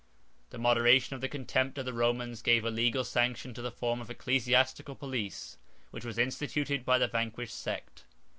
The 0.49 0.57
moderation 0.57 1.15
or 1.15 1.19
the 1.19 1.29
contempt 1.29 1.77
of 1.77 1.85
the 1.85 1.93
Romans 1.93 2.41
gave 2.41 2.65
a 2.65 2.71
legal 2.71 3.03
sanction 3.03 3.53
to 3.53 3.61
the 3.61 3.69
form 3.69 4.01
of 4.01 4.09
ecclesiastical 4.09 4.95
police 4.95 5.59
which 5.91 6.05
was 6.05 6.17
instituted 6.17 6.83
by 6.83 6.97
the 6.97 7.07
vanquished 7.07 7.53
sect. 7.55 8.05